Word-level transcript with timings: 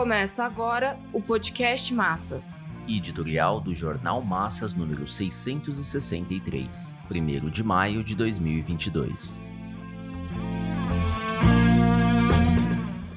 Começa 0.00 0.44
agora 0.44 0.98
o 1.12 1.20
podcast 1.20 1.92
Massas. 1.92 2.70
Editorial 2.88 3.60
do 3.60 3.74
Jornal 3.74 4.22
Massas 4.22 4.74
número 4.74 5.06
663, 5.06 6.96
1 7.10 7.50
de 7.50 7.62
maio 7.62 8.02
de 8.02 8.16
2022. 8.16 9.38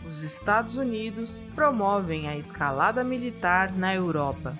Os 0.09 0.23
Estados 0.23 0.75
Unidos 0.75 1.39
promovem 1.55 2.27
a 2.27 2.35
escalada 2.35 3.01
militar 3.01 3.71
na 3.71 3.95
Europa. 3.95 4.59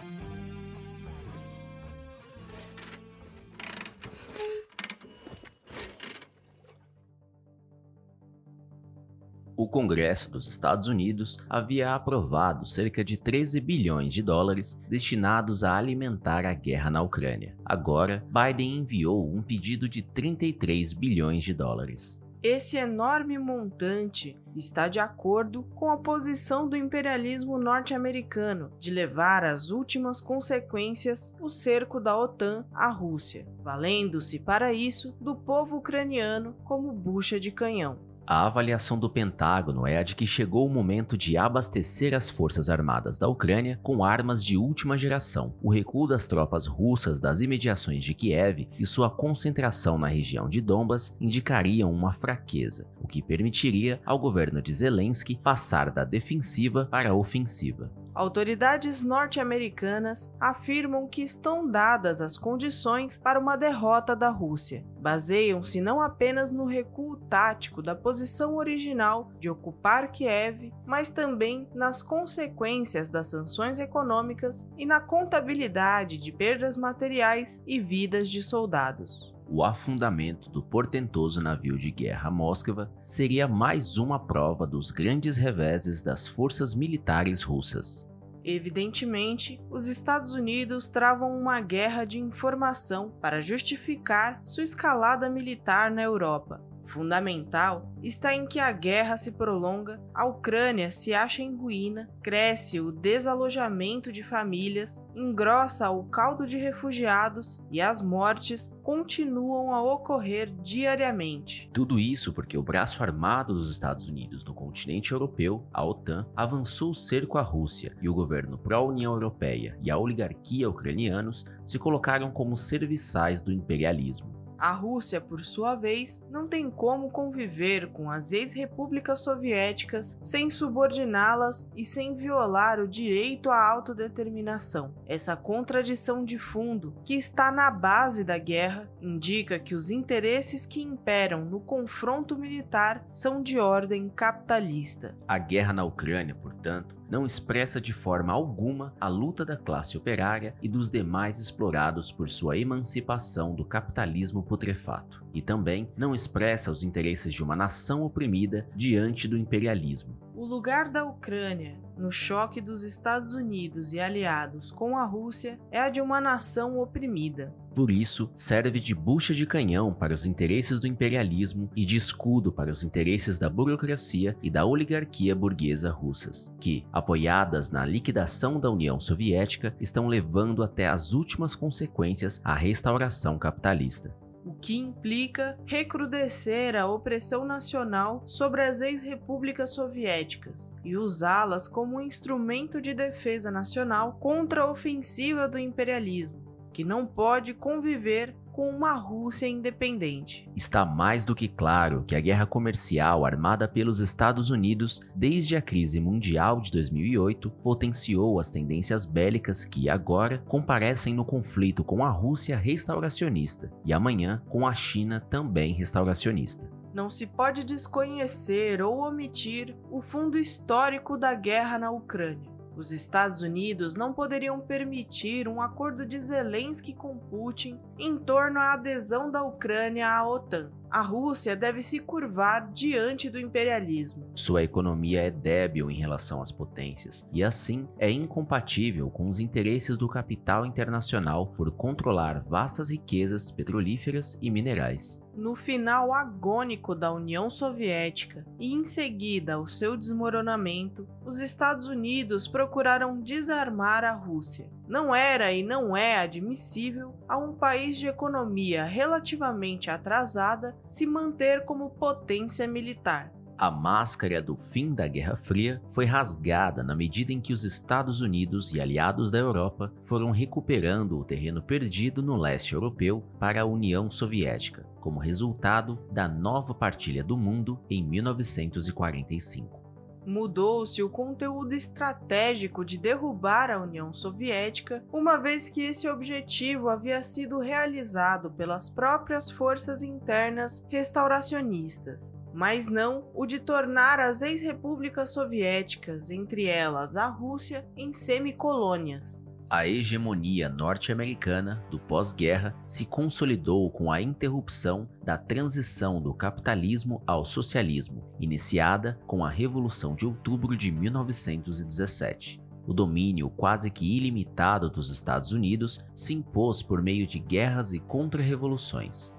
O 9.64 9.68
Congresso 9.68 10.30
dos 10.30 10.46
Estados 10.46 10.90
Unidos 10.90 11.38
havia 11.50 11.96
aprovado 11.96 12.66
cerca 12.66 13.02
de 13.02 13.16
13 13.16 13.62
bilhões 13.62 14.14
de 14.14 14.22
dólares 14.22 14.82
destinados 14.90 15.64
a 15.64 15.78
alimentar 15.78 16.46
a 16.46 16.54
guerra 16.54 16.90
na 16.90 17.02
Ucrânia. 17.02 17.56
Agora, 17.64 18.26
Biden 18.28 18.80
enviou 18.80 19.26
um 19.26 19.42
pedido 19.42 19.88
de 19.88 20.02
33 20.02 20.92
bilhões 20.92 21.44
de 21.44 21.54
dólares. 21.54 22.22
Esse 22.44 22.76
enorme 22.76 23.38
montante 23.38 24.38
está 24.54 24.90
de 24.90 25.00
acordo 25.00 25.64
com 25.76 25.90
a 25.90 25.98
posição 25.98 26.68
do 26.68 26.76
imperialismo 26.76 27.58
norte-americano 27.58 28.70
de 28.78 28.92
levar 28.92 29.46
às 29.46 29.70
últimas 29.70 30.20
consequências 30.20 31.34
o 31.40 31.48
cerco 31.48 32.02
da 32.02 32.18
OTAN 32.18 32.66
à 32.74 32.90
Rússia, 32.90 33.48
valendo-se 33.64 34.40
para 34.40 34.74
isso 34.74 35.16
do 35.22 35.34
povo 35.38 35.78
ucraniano 35.78 36.54
como 36.66 36.92
bucha 36.92 37.40
de 37.40 37.50
canhão. 37.50 37.98
A 38.26 38.46
avaliação 38.46 38.98
do 38.98 39.10
Pentágono 39.10 39.86
é 39.86 39.98
a 39.98 40.04
de 40.04 40.16
que 40.16 40.26
chegou 40.26 40.66
o 40.66 40.70
momento 40.70 41.18
de 41.18 41.36
abastecer 41.36 42.14
as 42.14 42.30
forças 42.30 42.70
armadas 42.70 43.20
da 43.20 43.28
Ucrânia 43.28 43.78
com 43.84 44.04
armas 44.04 44.44
de 44.44 44.56
última 44.56 44.98
geração. 44.98 45.54
O 45.62 45.70
recuo 45.70 46.08
das 46.08 46.26
tropas 46.26 46.66
russas 46.66 47.20
das 47.20 47.42
imediações 47.42 48.04
de 48.04 48.14
Kiev 48.14 48.70
e 48.80 48.86
sua 48.86 49.10
concentração 49.10 49.98
na 49.98 50.08
região 50.08 50.48
de 50.48 50.62
Donbas 50.62 51.18
indicariam 51.20 51.92
uma 51.92 52.14
fraqueza, 52.14 52.88
o 53.02 53.08
que 53.08 53.22
permitiria 53.22 54.02
ao 54.06 54.18
governo 54.18 54.62
de 54.62 54.74
Zelensky 54.74 55.36
passar 55.36 55.92
da 55.92 56.06
defensiva 56.06 56.86
para 56.86 57.10
a 57.10 57.16
ofensiva. 57.16 57.92
Autoridades 58.16 59.02
norte-americanas 59.02 60.36
afirmam 60.40 61.08
que 61.08 61.24
estão 61.24 61.68
dadas 61.68 62.22
as 62.22 62.38
condições 62.38 63.18
para 63.18 63.40
uma 63.40 63.56
derrota 63.56 64.16
da 64.16 64.30
Rússia. 64.30 64.86
Baseiam-se 65.00 65.82
não 65.82 66.00
apenas 66.00 66.52
no 66.52 66.66
recuo 66.66 67.18
tático 67.18 67.82
da 67.82 67.96
posição 67.96 68.56
original 68.56 69.32
de 69.40 69.50
ocupar 69.50 70.12
Kiev, 70.12 70.72
mas 70.86 71.10
também 71.10 71.68
nas 71.74 72.04
consequências 72.04 73.10
das 73.10 73.30
sanções 73.30 73.80
econômicas 73.80 74.70
e 74.78 74.86
na 74.86 75.00
contabilidade 75.00 76.20
de 76.20 76.32
perdas 76.32 76.78
materiais 76.78 77.64
e 77.66 77.80
vidas 77.80 78.30
de 78.30 78.44
soldados. 78.44 79.33
O 79.56 79.64
afundamento 79.64 80.50
do 80.50 80.64
portentoso 80.64 81.40
navio 81.40 81.78
de 81.78 81.92
guerra 81.92 82.32
Moskva 82.32 82.92
seria 83.00 83.48
mais 83.48 83.98
uma 83.98 84.18
prova 84.18 84.66
dos 84.66 84.90
grandes 84.90 85.38
reveses 85.38 86.02
das 86.02 86.28
forças 86.28 86.74
militares 86.74 87.44
russas. 87.44 88.10
Evidentemente, 88.44 89.62
os 89.70 89.86
Estados 89.86 90.34
Unidos 90.34 90.88
travam 90.88 91.40
uma 91.40 91.62
guerra 91.62 92.04
de 92.04 92.20
informação 92.20 93.12
para 93.22 93.42
justificar 93.42 94.42
sua 94.44 94.64
escalada 94.64 95.30
militar 95.30 95.92
na 95.92 96.02
Europa, 96.02 96.60
fundamental 96.86 97.92
está 98.02 98.34
em 98.34 98.46
que 98.46 98.60
a 98.60 98.72
guerra 98.72 99.18
se 99.18 99.34
prolonga, 99.38 100.02
a 100.14 100.26
Ucrânia 100.26 100.92
se 100.92 101.14
acha 101.14 101.42
em 101.42 101.56
ruína, 101.56 102.10
cresce 102.22 102.80
o 102.80 102.92
desalojamento 102.92 104.12
de 104.12 104.24
famílias, 104.24 105.06
engrossa 105.16 105.90
o 105.90 106.04
caldo 106.06 106.46
de 106.46 106.58
refugiados 106.58 107.64
e 107.72 107.82
as 107.82 108.02
mortes 108.02 108.76
continuam 108.84 109.74
a 109.74 109.82
ocorrer 109.82 110.54
diariamente. 110.62 111.70
Tudo 111.74 111.98
isso 111.98 112.34
porque 112.34 112.58
o 112.58 112.64
braço 112.64 113.02
armado 113.02 113.54
dos 113.54 113.72
Estados 113.72 114.08
Unidos 114.08 114.44
no 114.44 114.54
continente 114.54 115.12
europeu, 115.12 115.66
a 115.74 115.84
OTAN, 115.84 116.28
avançou 116.36 116.92
o 116.92 116.96
cerco 116.96 117.38
à 117.38 117.42
Rússia 117.42 117.96
e 118.02 118.10
o 118.10 118.14
governo 118.14 118.58
pró-União 118.58 119.14
Europeia 119.14 119.78
e 119.82 119.90
a 119.90 119.98
oligarquia 119.98 120.70
ucranianos 120.70 121.46
se 121.64 121.80
colocaram 121.80 122.32
como 122.32 122.58
serviçais 122.58 123.42
do 123.42 123.52
imperialismo. 123.52 124.43
A 124.64 124.72
Rússia, 124.72 125.20
por 125.20 125.44
sua 125.44 125.76
vez, 125.76 126.26
não 126.32 126.48
tem 126.48 126.72
como 126.72 127.12
conviver 127.12 127.92
com 127.92 128.10
as 128.10 128.32
ex-repúblicas 128.32 129.20
soviéticas 129.20 130.18
sem 130.22 130.50
subordiná-las 130.50 131.70
e 131.76 131.84
sem 131.84 132.16
violar 132.16 132.80
o 132.80 132.88
direito 132.88 133.50
à 133.50 133.62
autodeterminação. 133.62 134.96
Essa 135.06 135.36
contradição 135.36 136.24
de 136.24 136.40
fundo, 136.40 136.96
que 137.04 137.14
está 137.14 137.52
na 137.52 137.70
base 137.70 138.24
da 138.24 138.38
guerra, 138.38 138.90
indica 139.02 139.60
que 139.60 139.76
os 139.76 139.90
interesses 139.90 140.66
que 140.66 140.82
imperam 140.82 141.44
no 141.44 141.60
confronto 141.60 142.38
militar 142.38 143.06
são 143.12 143.44
de 143.44 143.60
ordem 143.60 144.08
capitalista. 144.08 145.14
A 145.28 145.38
guerra 145.38 145.74
na 145.74 145.84
Ucrânia, 145.84 146.36
portanto, 146.36 146.96
não 147.10 147.26
expressa 147.26 147.80
de 147.80 147.94
forma 147.94 148.34
alguma 148.34 148.94
a 149.00 149.08
luta 149.08 149.46
da 149.46 149.56
classe 149.56 149.98
operária 149.98 150.56
e 150.62 150.68
dos 150.68 150.90
demais 150.90 151.40
explorados 151.40 152.12
por 152.12 152.30
sua 152.30 152.58
emancipação 152.58 153.54
do 153.54 153.66
capitalismo 153.66 154.42
putrefato, 154.42 155.24
e 155.34 155.42
também 155.42 155.90
não 155.96 156.16
expressa 156.16 156.72
os 156.72 156.84
interesses 156.84 157.34
de 157.34 157.44
uma 157.44 157.56
nação 157.56 158.04
oprimida 158.04 158.68
diante 158.76 159.28
do 159.28 159.38
imperialismo. 159.38 160.18
O 160.54 160.56
lugar 160.56 160.88
da 160.88 161.04
Ucrânia 161.04 161.76
no 161.98 162.12
choque 162.12 162.62
dos 162.62 162.84
Estados 162.84 163.34
Unidos 163.34 163.92
e 163.92 164.00
aliados 164.00 164.70
com 164.70 164.96
a 164.96 165.04
Rússia 165.04 165.60
é 165.72 165.80
a 165.80 165.90
de 165.90 166.00
uma 166.00 166.22
nação 166.22 166.78
oprimida. 166.80 167.52
Por 167.74 167.90
isso, 167.90 168.30
serve 168.36 168.80
de 168.80 168.94
bucha 168.94 169.34
de 169.34 169.48
canhão 169.48 169.92
para 169.92 170.14
os 170.14 170.28
interesses 170.28 170.80
do 170.80 170.86
imperialismo 170.86 171.72
e 171.76 171.84
de 171.84 171.98
escudo 171.98 172.52
para 172.52 172.72
os 172.72 172.84
interesses 172.84 173.40
da 173.40 173.50
burocracia 173.50 174.38
e 174.44 174.50
da 174.52 174.64
oligarquia 174.64 175.36
burguesa 175.36 175.90
russas, 175.90 176.56
que, 176.60 176.86
apoiadas 176.94 177.72
na 177.72 177.84
liquidação 177.84 178.60
da 178.60 178.70
União 178.70 179.00
Soviética, 179.00 179.76
estão 179.82 180.08
levando 180.08 180.62
até 180.62 180.88
as 180.88 181.14
últimas 181.14 181.56
consequências 181.56 182.40
a 182.46 182.54
restauração 182.54 183.40
capitalista 183.40 184.14
o 184.46 184.54
que 184.54 184.76
implica 184.76 185.58
recrudescer 185.66 186.76
a 186.76 186.86
opressão 186.86 187.46
nacional 187.46 188.24
sobre 188.26 188.62
as 188.62 188.82
ex-repúblicas 188.82 189.72
soviéticas 189.72 190.76
e 190.84 190.98
usá-las 190.98 191.68
como 191.68 191.98
um 191.98 192.02
instrumento 192.02 192.82
de 192.82 192.94
defesa 192.94 193.50
nacional 193.50 194.18
contra 194.20 194.62
a 194.62 194.72
ofensiva 194.72 195.48
do 195.48 195.58
imperialismo, 195.58 196.44
que 196.74 196.84
não 196.84 197.06
pode 197.06 197.54
conviver 197.54 198.36
com 198.54 198.70
uma 198.70 198.94
Rússia 198.94 199.48
independente. 199.48 200.48
Está 200.56 200.86
mais 200.86 201.26
do 201.26 201.34
que 201.34 201.48
claro 201.48 202.04
que 202.06 202.16
a 202.16 202.22
guerra 202.22 202.46
comercial 202.46 203.26
armada 203.26 203.68
pelos 203.68 204.00
Estados 204.00 204.52
Unidos 204.52 205.02
desde 205.16 205.56
a 205.56 205.62
crise 205.62 206.00
mundial 206.00 206.62
de 206.62 206.72
2008 206.72 207.50
potenciou 207.50 208.40
as 208.40 208.52
tendências 208.52 209.06
bélicas 209.06 209.66
que 209.66 209.90
agora 209.90 210.38
comparecem 210.48 211.16
no 211.16 211.26
conflito 211.26 211.84
com 211.84 212.06
a 212.06 212.12
Rússia 212.12 212.56
restauracionista 212.56 213.72
e 213.84 213.92
amanhã 213.92 214.42
com 214.48 214.68
a 214.68 214.74
China 214.74 215.20
também 215.20 215.74
restauracionista. 215.74 216.70
Não 216.94 217.10
se 217.10 217.26
pode 217.26 217.66
desconhecer 217.66 218.84
ou 218.84 219.00
omitir 219.00 219.76
o 219.90 220.00
fundo 220.00 220.38
histórico 220.38 221.18
da 221.18 221.34
guerra 221.34 221.80
na 221.80 221.90
Ucrânia 221.90 222.53
os 222.76 222.92
Estados 222.92 223.42
Unidos 223.42 223.96
não 223.96 224.14
poderiam 224.14 224.60
permitir 224.60 225.48
um 225.48 225.62
acordo 225.62 226.06
de 226.06 226.20
Zelensky 226.20 226.94
com 226.94 227.18
Putin 227.18 227.80
em 227.98 228.18
torno 228.18 228.60
à 228.60 228.74
adesão 228.74 229.32
da 229.32 229.44
Ucrânia 229.44 230.10
à 230.10 230.28
OTAN. 230.28 230.72
A 230.90 231.02
Rússia 231.02 231.56
deve 231.56 231.82
se 231.82 232.00
curvar 232.00 232.72
diante 232.72 233.30
do 233.30 233.40
imperialismo. 233.40 234.30
Sua 234.36 234.62
economia 234.62 235.24
é 235.24 235.32
débil 235.32 235.90
em 235.90 235.96
relação 235.96 236.42
às 236.42 236.52
potências 236.52 237.28
e, 237.34 237.44
assim, 237.44 237.88
é 237.98 238.12
incompatível 238.12 239.10
com 239.10 239.28
os 239.28 239.40
interesses 239.40 239.98
do 239.98 240.08
capital 240.08 240.66
internacional 240.66 241.48
por 241.48 241.72
controlar 241.72 242.42
vastas 242.42 242.92
riquezas 242.92 243.50
petrolíferas 243.50 244.38
e 244.42 244.52
minerais 244.52 245.23
no 245.36 245.56
final 245.56 246.14
agônico 246.14 246.94
da 246.94 247.12
União 247.12 247.50
Soviética 247.50 248.46
e 248.60 248.74
em 248.74 248.86
seguida 248.86 249.56
ao 249.56 249.68
seu 249.68 249.98
desmoronamento, 249.98 251.08
os 251.26 251.42
Estados 251.42 251.88
Unidos 251.88 252.48
procuraram 252.48 253.20
desarmar 253.20 254.04
a 254.04 254.14
Rússia. 254.14 254.70
Não 254.88 255.16
era 255.16 255.52
e 255.52 255.64
não 255.64 255.96
é 255.96 256.18
admissível 256.18 257.16
a 257.28 257.38
um 257.38 257.54
país 257.54 257.98
de 257.98 258.08
economia 258.08 258.84
relativamente 258.84 259.90
atrasada 259.90 260.76
se 260.88 261.06
manter 261.06 261.66
como 261.66 261.90
potência 261.90 262.68
militar. 262.68 263.32
A 263.64 263.72
máscara 263.72 264.42
do 264.42 264.58
fim 264.58 264.94
da 264.94 265.08
Guerra 265.08 265.38
Fria 265.38 265.82
foi 265.88 266.04
rasgada 266.04 266.84
na 266.84 266.94
medida 266.94 267.32
em 267.32 267.40
que 267.40 267.54
os 267.54 267.64
Estados 267.64 268.20
Unidos 268.20 268.74
e 268.74 268.82
aliados 268.82 269.32
da 269.32 269.38
Europa 269.38 269.90
foram 270.02 270.32
recuperando 270.32 271.18
o 271.18 271.24
terreno 271.24 271.64
perdido 271.64 272.22
no 272.22 272.36
leste 272.36 272.74
europeu 272.74 273.24
para 273.40 273.62
a 273.62 273.66
União 273.66 274.12
Soviética, 274.12 274.86
como 275.00 275.18
resultado 275.18 275.98
da 276.12 276.28
nova 276.28 276.74
partilha 276.74 277.24
do 277.24 277.38
mundo 277.38 277.80
em 277.90 278.04
1945. 278.04 279.82
Mudou-se 280.26 281.02
o 281.02 281.10
conteúdo 281.10 281.72
estratégico 281.72 282.84
de 282.84 282.98
derrubar 282.98 283.72
a 283.72 283.82
União 283.82 284.14
Soviética, 284.14 285.06
uma 285.10 285.38
vez 285.38 285.70
que 285.70 285.84
esse 285.84 286.10
objetivo 286.10 286.90
havia 286.90 287.24
sido 287.24 287.60
realizado 287.60 288.52
pelas 288.52 288.90
próprias 288.90 289.50
forças 289.50 290.04
internas 290.04 290.86
restauracionistas, 290.90 292.34
mas 292.54 292.88
não 292.88 293.26
o 293.34 293.46
de 293.46 293.60
tornar 293.60 294.20
as 294.20 294.42
ex-repúblicas 294.42 295.34
soviéticas, 295.34 296.30
entre 296.30 296.66
elas 296.66 297.16
a 297.16 297.28
Rússia, 297.28 297.86
em 297.98 298.14
semicolônias. 298.14 299.46
A 299.70 299.88
hegemonia 299.88 300.70
norte-americana 300.70 301.84
do 301.90 301.98
pós-guerra 301.98 302.76
se 302.86 303.08
consolidou 303.08 303.90
com 303.90 304.12
a 304.12 304.22
interrupção 304.22 305.10
da 305.26 305.36
transição 305.36 306.22
do 306.22 306.32
capitalismo 306.32 307.24
ao 307.26 307.44
socialismo, 307.44 308.24
iniciada 308.40 309.20
com 309.26 309.44
a 309.44 309.50
Revolução 309.50 310.16
de 310.16 310.28
Outubro 310.28 310.78
de 310.78 310.92
1917. 310.92 312.62
O 312.86 312.94
domínio 312.94 313.50
quase 313.50 313.90
que 313.90 314.16
ilimitado 314.16 314.92
dos 314.92 315.10
Estados 315.10 315.52
Unidos 315.52 316.06
se 316.14 316.36
impôs 316.36 316.84
por 316.84 317.02
meio 317.02 317.26
de 317.26 317.40
guerras 317.40 317.94
e 317.94 318.00
contra-revoluções. 318.00 319.36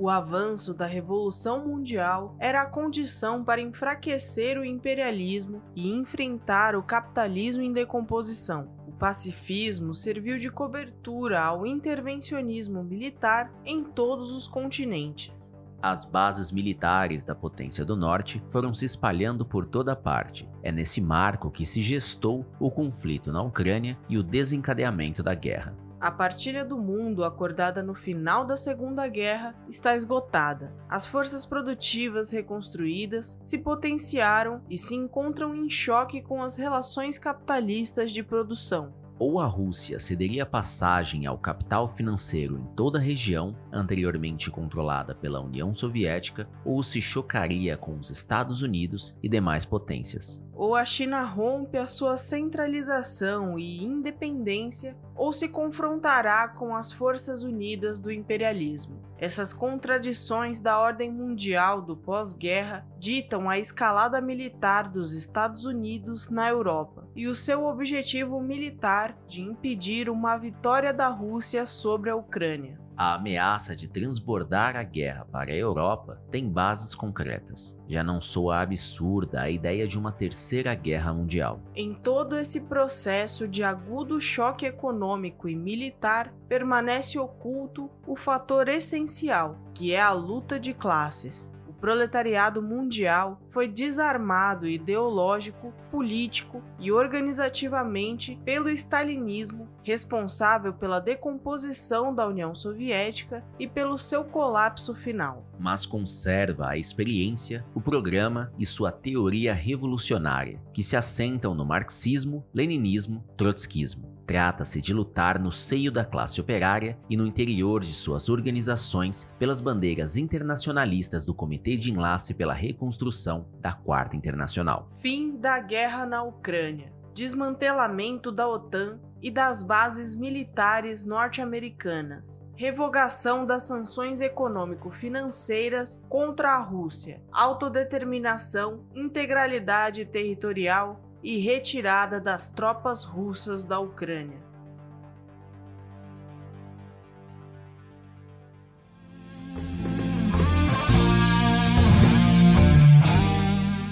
O 0.00 0.08
avanço 0.08 0.72
da 0.72 0.86
Revolução 0.86 1.66
Mundial 1.66 2.34
era 2.38 2.62
a 2.62 2.66
condição 2.66 3.44
para 3.44 3.60
enfraquecer 3.60 4.58
o 4.58 4.64
imperialismo 4.64 5.62
e 5.76 5.90
enfrentar 5.90 6.74
o 6.74 6.82
capitalismo 6.82 7.60
em 7.60 7.70
decomposição 7.70 8.80
pacifismo 9.00 9.94
serviu 9.94 10.36
de 10.36 10.50
cobertura 10.50 11.40
ao 11.40 11.66
intervencionismo 11.66 12.84
militar 12.84 13.50
em 13.64 13.82
todos 13.82 14.30
os 14.30 14.46
continentes. 14.46 15.56
As 15.82 16.04
bases 16.04 16.52
militares 16.52 17.24
da 17.24 17.34
potência 17.34 17.82
do 17.82 17.96
norte 17.96 18.44
foram 18.50 18.74
se 18.74 18.84
espalhando 18.84 19.46
por 19.46 19.64
toda 19.64 19.96
parte. 19.96 20.46
É 20.62 20.70
nesse 20.70 21.00
marco 21.00 21.50
que 21.50 21.64
se 21.64 21.80
gestou 21.80 22.44
o 22.60 22.70
conflito 22.70 23.32
na 23.32 23.42
Ucrânia 23.42 23.98
e 24.06 24.18
o 24.18 24.22
desencadeamento 24.22 25.22
da 25.22 25.34
guerra. 25.34 25.74
A 26.00 26.10
partilha 26.10 26.64
do 26.64 26.78
mundo 26.78 27.22
acordada 27.22 27.82
no 27.82 27.94
final 27.94 28.46
da 28.46 28.56
Segunda 28.56 29.06
Guerra 29.06 29.54
está 29.68 29.94
esgotada. 29.94 30.72
As 30.88 31.06
forças 31.06 31.44
produtivas 31.44 32.30
reconstruídas 32.32 33.38
se 33.42 33.58
potenciaram 33.58 34.62
e 34.70 34.78
se 34.78 34.94
encontram 34.94 35.54
em 35.54 35.68
choque 35.68 36.22
com 36.22 36.42
as 36.42 36.56
relações 36.56 37.18
capitalistas 37.18 38.12
de 38.12 38.22
produção 38.22 38.94
ou 39.20 39.38
a 39.38 39.44
Rússia 39.44 40.00
cederia 40.00 40.46
passagem 40.46 41.26
ao 41.26 41.36
capital 41.36 41.86
financeiro 41.86 42.58
em 42.58 42.64
toda 42.74 42.98
a 42.98 43.02
região 43.02 43.54
anteriormente 43.70 44.50
controlada 44.50 45.14
pela 45.14 45.42
União 45.42 45.74
Soviética, 45.74 46.48
ou 46.64 46.82
se 46.82 47.02
chocaria 47.02 47.76
com 47.76 47.98
os 47.98 48.08
Estados 48.08 48.62
Unidos 48.62 49.14
e 49.22 49.28
demais 49.28 49.66
potências. 49.66 50.42
Ou 50.60 50.74
a 50.74 50.84
China 50.84 51.24
rompe 51.24 51.78
a 51.78 51.86
sua 51.86 52.18
centralização 52.18 53.58
e 53.58 53.82
independência, 53.82 54.94
ou 55.14 55.32
se 55.32 55.48
confrontará 55.48 56.46
com 56.48 56.76
as 56.76 56.92
forças 56.92 57.42
unidas 57.42 57.98
do 57.98 58.12
imperialismo. 58.12 59.00
Essas 59.16 59.54
contradições 59.54 60.58
da 60.58 60.78
ordem 60.78 61.10
mundial 61.10 61.80
do 61.80 61.96
pós-guerra 61.96 62.86
ditam 62.98 63.48
a 63.48 63.58
escalada 63.58 64.20
militar 64.20 64.86
dos 64.86 65.14
Estados 65.14 65.64
Unidos 65.64 66.28
na 66.28 66.50
Europa 66.50 67.08
e 67.16 67.26
o 67.26 67.34
seu 67.34 67.64
objetivo 67.64 68.38
militar 68.38 69.16
de 69.26 69.40
impedir 69.40 70.10
uma 70.10 70.36
vitória 70.36 70.92
da 70.92 71.08
Rússia 71.08 71.64
sobre 71.64 72.10
a 72.10 72.16
Ucrânia. 72.16 72.78
A 73.00 73.14
ameaça 73.14 73.74
de 73.74 73.88
transbordar 73.88 74.76
a 74.76 74.82
guerra 74.82 75.24
para 75.32 75.52
a 75.52 75.56
Europa 75.56 76.20
tem 76.30 76.46
bases 76.46 76.94
concretas. 76.94 77.80
Já 77.88 78.04
não 78.04 78.20
soa 78.20 78.60
absurda 78.60 79.40
a 79.40 79.48
ideia 79.48 79.88
de 79.88 79.98
uma 79.98 80.12
terceira 80.12 80.74
guerra 80.74 81.10
mundial. 81.14 81.62
Em 81.74 81.94
todo 81.94 82.36
esse 82.36 82.66
processo 82.66 83.48
de 83.48 83.64
agudo 83.64 84.20
choque 84.20 84.66
econômico 84.66 85.48
e 85.48 85.56
militar, 85.56 86.30
permanece 86.46 87.18
oculto 87.18 87.90
o 88.06 88.14
fator 88.14 88.68
essencial, 88.68 89.56
que 89.72 89.94
é 89.94 90.00
a 90.02 90.12
luta 90.12 90.60
de 90.60 90.74
classes 90.74 91.58
proletariado 91.80 92.62
mundial 92.62 93.40
foi 93.48 93.66
desarmado 93.66 94.68
ideológico, 94.68 95.72
político 95.90 96.62
e 96.78 96.92
organizativamente 96.92 98.38
pelo 98.44 98.68
stalinismo, 98.68 99.68
responsável 99.90 100.72
pela 100.72 101.00
decomposição 101.00 102.14
da 102.14 102.26
União 102.26 102.54
Soviética 102.54 103.44
e 103.58 103.66
pelo 103.66 103.98
seu 103.98 104.22
colapso 104.22 104.94
final. 104.94 105.44
Mas 105.58 105.84
conserva 105.84 106.68
a 106.68 106.78
experiência, 106.78 107.66
o 107.74 107.80
programa 107.80 108.52
e 108.56 108.64
sua 108.64 108.92
teoria 108.92 109.52
revolucionária, 109.52 110.62
que 110.72 110.82
se 110.82 110.96
assentam 110.96 111.56
no 111.56 111.64
marxismo, 111.64 112.46
leninismo, 112.54 113.24
trotskismo. 113.36 114.08
Trata-se 114.26 114.80
de 114.80 114.94
lutar 114.94 115.40
no 115.40 115.50
seio 115.50 115.90
da 115.90 116.04
classe 116.04 116.40
operária 116.40 116.96
e 117.10 117.16
no 117.16 117.26
interior 117.26 117.80
de 117.80 117.92
suas 117.92 118.28
organizações 118.28 119.28
pelas 119.40 119.60
bandeiras 119.60 120.16
internacionalistas 120.16 121.26
do 121.26 121.34
Comitê 121.34 121.76
de 121.76 121.90
Enlace 121.90 122.32
pela 122.32 122.54
Reconstrução 122.54 123.48
da 123.60 123.72
Quarta 123.72 124.16
Internacional. 124.16 124.88
Fim 125.00 125.36
da 125.36 125.58
guerra 125.58 126.06
na 126.06 126.22
Ucrânia, 126.22 126.92
desmantelamento 127.12 128.30
da 128.30 128.46
OTAN 128.46 129.00
e 129.22 129.30
das 129.30 129.62
bases 129.62 130.14
militares 130.14 131.04
norte-americanas, 131.04 132.42
revogação 132.56 133.44
das 133.44 133.64
sanções 133.64 134.20
econômico-financeiras 134.20 136.04
contra 136.08 136.52
a 136.52 136.58
Rússia, 136.58 137.22
autodeterminação, 137.32 138.84
integralidade 138.94 140.04
territorial 140.04 141.00
e 141.22 141.38
retirada 141.38 142.20
das 142.20 142.48
tropas 142.48 143.04
russas 143.04 143.64
da 143.64 143.78
Ucrânia. 143.78 144.50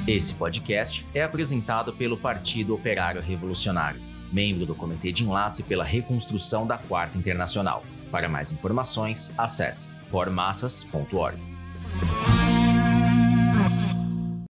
Esse 0.07 0.33
podcast 0.33 1.07
é 1.13 1.23
apresentado 1.23 1.93
pelo 1.93 2.17
Partido 2.17 2.75
Operário 2.75 3.21
Revolucionário, 3.21 4.01
membro 4.33 4.67
do 4.67 4.75
Comitê 4.75 5.13
de 5.13 5.25
Enlace 5.25 5.63
pela 5.63 5.85
Reconstrução 5.85 6.67
da 6.67 6.79
Quarta 6.79 7.17
Internacional. 7.19 7.83
Para 8.11 8.29
mais 8.29 8.53
informações, 8.53 9.33
acesse 9.37 9.89
pormassas.org. 10.11 11.39